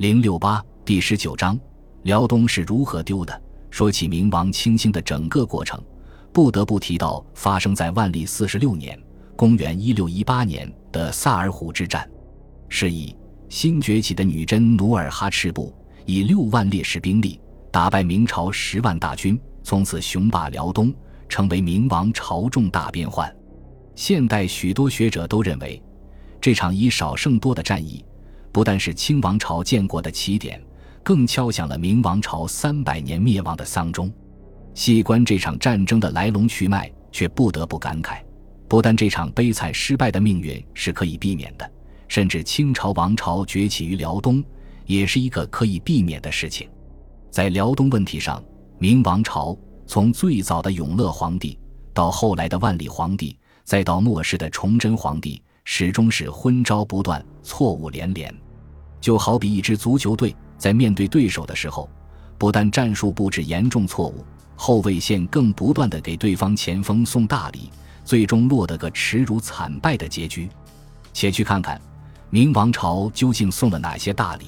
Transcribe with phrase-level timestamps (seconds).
[0.00, 1.60] 零六八第十九章，
[2.04, 3.42] 辽东是如何丢的？
[3.70, 5.78] 说起明王清兴的整个过程，
[6.32, 8.98] 不得不提到发生在万历四十六年
[9.36, 12.10] （公元一六一八年）的萨尔浒之战。
[12.70, 13.14] 是以
[13.50, 15.70] 新崛起的女真努尔哈赤部
[16.06, 17.38] 以六万烈士兵力
[17.70, 20.90] 打败明朝十万大军，从此雄霸辽东，
[21.28, 23.30] 成为明王朝重大变患。
[23.94, 25.82] 现代许多学者都认为，
[26.40, 28.02] 这场以少胜多的战役，
[28.52, 30.62] 不但是清王朝建国的起点，
[31.02, 34.12] 更敲响了明王朝三百年灭亡的丧钟。
[34.74, 38.18] 细观这场战争的来龙去脉，却不得不感慨：
[38.68, 41.70] 不但这场悲惨失败的命运是可以避免的，
[42.08, 44.42] 甚至清朝王朝崛起于辽东，
[44.86, 46.68] 也是一个可以避免的事情。
[47.30, 48.42] 在辽东问题上，
[48.78, 49.56] 明王朝
[49.86, 51.58] 从最早的永乐皇帝，
[51.92, 53.36] 到后来的万历皇帝。
[53.62, 58.34] 再到末世的崇祯皇帝，始终是昏招不断，错误连连。
[59.00, 61.88] 就好比一支足球队在面对对手的时候，
[62.36, 64.24] 不但战术布置严重错误，
[64.56, 67.70] 后卫线更不断的给对方前锋送大礼，
[68.04, 70.48] 最终落得个耻辱惨败的结局。
[71.12, 71.80] 且去看看
[72.28, 74.46] 明王朝究竟送了哪些大礼。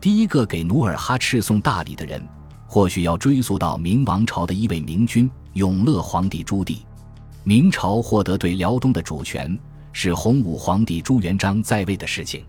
[0.00, 2.22] 第一个给努尔哈赤送大礼的人，
[2.66, 6.78] 或许要追溯到明王朝的一位明君——永乐皇帝朱棣。
[7.44, 9.58] 明朝获得对辽东的主权，
[9.92, 12.44] 是洪武皇帝朱元璋在位的事情。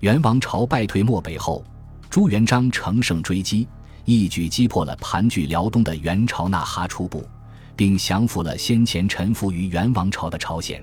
[0.00, 1.64] 元王朝败退漠北后，
[2.10, 3.66] 朱元璋乘胜追击，
[4.04, 7.26] 一举击破了盘踞辽东的元朝纳哈出部，
[7.74, 10.82] 并降服了先前臣服于元王朝的朝鲜。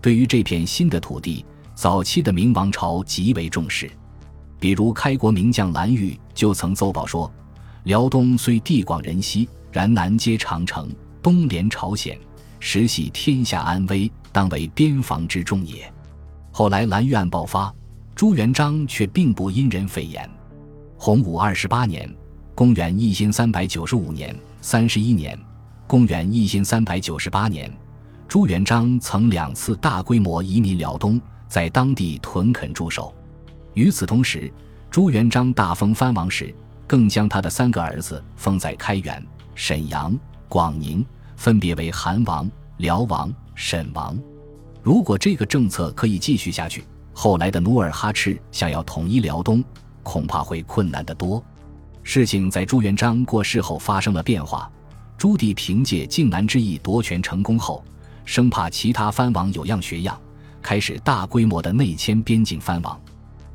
[0.00, 1.44] 对于这片新的土地，
[1.74, 3.90] 早期的明王朝极为重视。
[4.58, 7.32] 比如开国名将蓝玉就曾奏报说
[7.84, 10.90] ：“辽东虽地广人稀，然南接长城，
[11.22, 12.18] 东连朝鲜。”
[12.60, 15.92] 实系天下安危，当为边防之重也。
[16.50, 17.72] 后来蓝玉案爆发，
[18.14, 20.28] 朱元璋却并不因人废言。
[20.96, 22.12] 洪武二十八年
[22.54, 25.38] （公元一千三百九十五年）三十一年
[25.86, 27.72] （公元一千三百九十八年），
[28.26, 33.14] 朱元璋曾两次大规模移民辽东，在当地屯垦驻守。
[33.74, 34.52] 与此同时，
[34.90, 36.54] 朱元璋大封藩王时，
[36.86, 39.24] 更将他的三个儿子封在开原、
[39.54, 40.18] 沈阳、
[40.48, 41.04] 广宁。
[41.36, 44.18] 分别为韩王、辽王、沈王。
[44.82, 49.62] 如果这个政策可以继续下去，后来的努尔哈赤想要统一辽东，
[50.02, 51.44] 恐怕会困难得多。
[52.02, 54.70] 事情在朱元璋过世后发生了变化。
[55.16, 57.84] 朱棣凭借靖难之役夺权成功后，
[58.24, 60.18] 生怕其他藩王有样学样，
[60.62, 62.98] 开始大规模的内迁边境藩王，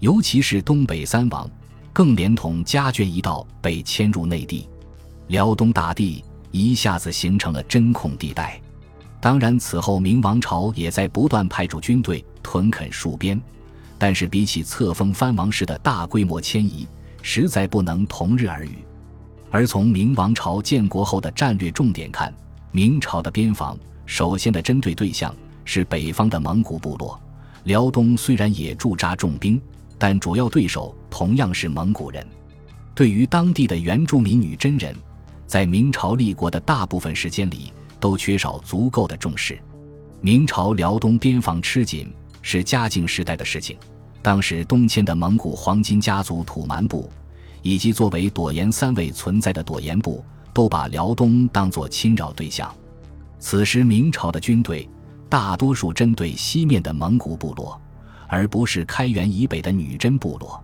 [0.00, 1.48] 尤其是东北三王，
[1.92, 4.68] 更连同家眷一道被迁入内地，
[5.28, 6.24] 辽东大地。
[6.50, 8.60] 一下子形成了真空地带。
[9.24, 13.40] 当然，此后明王朝也在不断派驻军队屯垦戍边，
[13.96, 16.86] 但是比起册封藩王式的大规模迁移，
[17.22, 18.84] 实在不能同日而语。
[19.50, 22.30] 而从明王朝建国后的战略重点看，
[22.70, 25.34] 明朝的边防首先的针对对象
[25.64, 27.18] 是北方的蒙古部落。
[27.62, 29.58] 辽东虽然也驻扎重兵，
[29.96, 32.22] 但主要对手同样是蒙古人。
[32.94, 34.94] 对于当地的原住民女真人。
[35.46, 37.72] 在明朝立国的大部分时间里，
[38.04, 39.58] 都缺少足够的重视。
[40.20, 43.78] 明朝辽东边防吃紧是嘉靖时代的事情，
[44.20, 47.10] 当时东迁的蒙古黄金家族土蛮部，
[47.62, 50.22] 以及作为朵颜三位存在的朵颜部，
[50.52, 52.70] 都把辽东当作侵扰对象。
[53.38, 54.86] 此时明朝的军队
[55.30, 57.80] 大多数针对西面的蒙古部落，
[58.28, 60.62] 而不是开元以北的女真部落。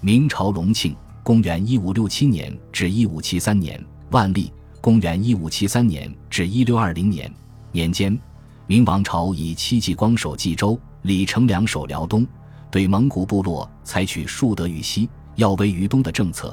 [0.00, 3.80] 明朝隆庆（公元一五六七年至一五七三年）。
[4.10, 7.32] 万历（公元一五七三年至一六二零年）
[7.70, 8.18] 年间，
[8.66, 12.26] 明王朝以戚继光守冀州，李成梁守辽东，
[12.68, 16.48] 对蒙古部落采取树德于西，要威于东的政策；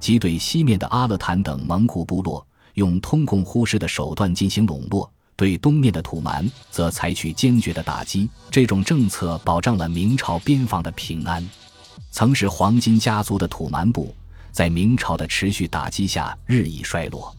[0.00, 2.44] 即对西面的阿勒坦等蒙古部落，
[2.74, 8.28] 用通共忽视的手段进行笼络；对东面的土蛮，则采取坚决的打击。
[8.50, 11.48] 这种政策保障了明朝边防的平安。
[12.10, 14.12] 曾是黄金家族的土蛮部。
[14.50, 17.32] 在明朝的持续打击下，日益衰落。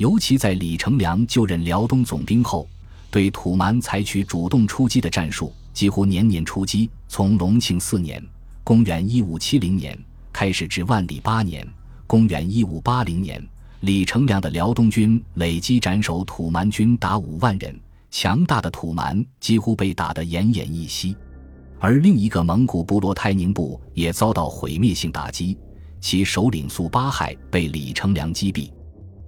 [0.00, 2.66] 尤其在李成梁就任辽东总兵后，
[3.10, 6.88] 对土蛮采取主动出击的战术，几乎年年出击。
[7.06, 8.24] 从隆庆四年
[8.64, 9.98] （公元1570年）
[10.32, 11.68] 开始至万历八年
[12.08, 13.46] （公元1580年），
[13.80, 17.78] 李成梁的辽东军累计斩首土蛮军达五万人，
[18.10, 21.14] 强大的土蛮几乎被打得奄奄一息。
[21.78, 25.58] 而另一个蒙古部落泰宁部也遭到毁灭性打击。
[26.00, 28.70] 其首领苏巴亥被李成梁击毙。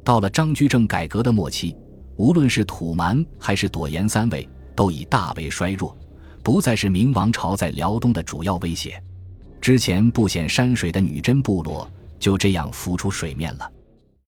[0.05, 1.77] 到了张居正改革的末期，
[2.17, 5.97] 无论是土蛮还是朵颜三位，都已大为衰弱，
[6.43, 9.03] 不再是明王朝在辽东的主要威胁。
[9.61, 11.89] 之前不显山水的女真部落
[12.19, 13.71] 就这样浮出水面了。